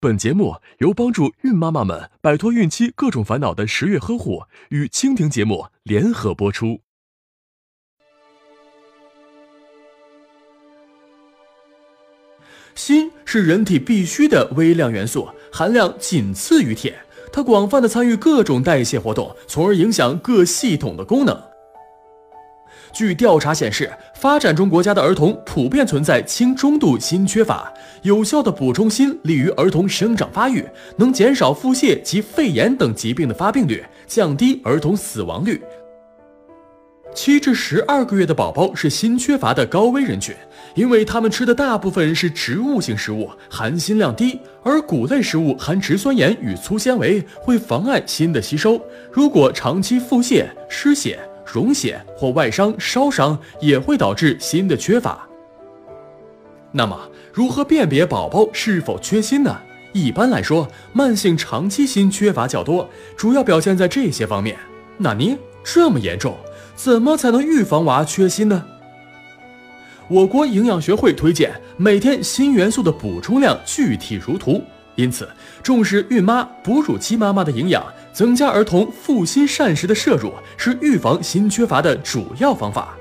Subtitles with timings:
[0.00, 6.82] 本节目由帮助孕妈妈们摆脱孕期各种烦恼的十月呵护与蜻蜓节目联合播出。
[12.76, 16.96] 锌是人体必需的微量元素，含量仅次于铁。
[17.32, 21.47] 它广泛的参与各种代谢活动，从而影响各系统的功能。
[22.92, 27.72] 据调查显示，发展中国家的儿童普遍存在轻中度锌缺乏。
[28.02, 30.64] 有效的补充锌利于儿童生长发育，
[30.96, 35.60] 能减少腹泻及肺炎等疾病的发病率，降低儿童死亡率。
[37.14, 40.36] 七至十二个月的宝宝是锌缺乏的高危人群，
[40.74, 48.80] 因为他们吃的大部分是植物性食物，含锌量低，而谷类食物含植酸盐与粗纤维，会妨碍锌的吸收。
[49.10, 51.18] 如果长期腹泻、失血、
[51.52, 55.26] 溶血或外伤、烧伤，也会导致锌的缺乏。
[56.70, 59.58] 那么，如何辨别宝宝是否缺锌呢？
[59.92, 64.56] 一般来说，慢性长期锌缺乏较多，主要表现在这些方面。
[64.98, 66.36] 那您这么严重？
[66.76, 68.64] 怎么才能预防娃缺锌呢？
[70.08, 74.62] 我国营养学会推荐每天锌元素的补充量具体如图，
[74.98, 75.28] 因此
[75.62, 77.80] 重视孕妈、哺乳期妈妈的营养，
[78.12, 82.96] 增加儿童富锌膳食的摄入，是预防锌缺乏的主要方法。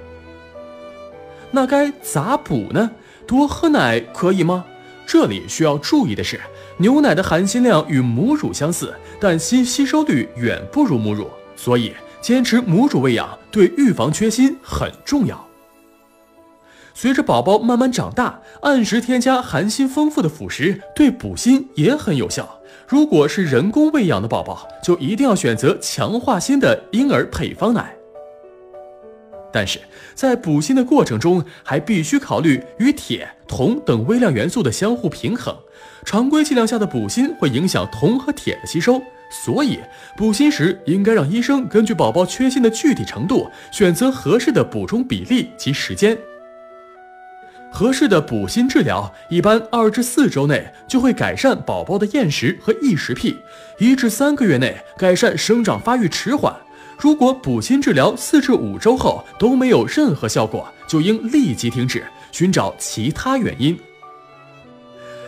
[1.49, 2.91] 那该咋补呢？
[3.25, 4.63] 多喝奶可以吗？
[5.07, 6.39] 这里需要注意的是，
[6.77, 11.93] 牛奶的含锌量与母乳相似，但锌吸收率远不如母乳，所以。
[12.19, 15.46] 坚持母乳喂养对预防缺锌很重要。
[16.99, 22.59] 随着宝宝慢慢长大，按时添加含锌丰富的辅食对补锌也很有效。
[22.87, 27.95] 如果是人工喂养的宝宝，就一定要选择强化锌的婴儿配方奶。
[29.53, 29.79] 但是
[30.15, 35.55] 在补锌的过程中，还必须考虑与铁、铜等微量元素的相互平衡。
[36.03, 38.99] 常规剂量下的补锌会影响铜和铁的吸收。
[39.29, 39.77] 所以，
[40.17, 46.17] 补锌时应该让医生根据宝宝缺锌的具体程度，选择合适的补充比例及时间。
[47.71, 53.37] 合适的补锌治疗一般二至四周内就会改善宝宝的厌食和异食癖，
[53.77, 56.55] 一至三个月内改善生长发育迟缓。
[56.97, 63.77] 如果补锌治疗四至五周后都没有任何效果，就应立即停止，寻找其他原因。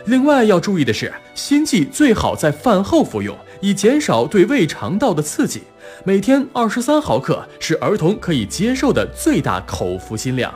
[0.06, 3.36] 另外要注意的是，锌剂最好在饭后服用。
[3.62, 5.60] 以减少对胃肠道的刺激，
[6.02, 10.52] 每天二十三毫克是儿童可以接受的最大口服锌量。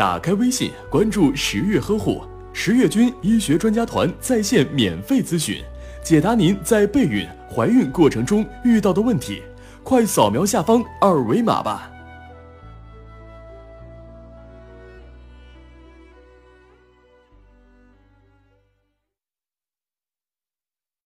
[0.00, 2.22] 打开微信，关注十月呵护
[2.54, 5.62] 十月军医学专家团在线免费咨询，
[6.02, 9.42] 解答您在备孕、怀孕过程中遇到的问题。
[9.82, 11.90] 快扫描下方二维码吧。